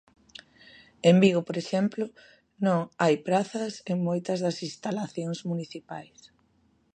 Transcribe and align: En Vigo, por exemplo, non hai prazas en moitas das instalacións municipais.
En 1.09 1.15
Vigo, 1.23 1.41
por 1.47 1.57
exemplo, 1.63 2.05
non 2.65 2.79
hai 3.01 3.15
prazas 3.27 3.73
en 3.91 3.97
moitas 4.07 4.39
das 4.45 4.57
instalacións 4.69 5.39
municipais. 5.49 6.19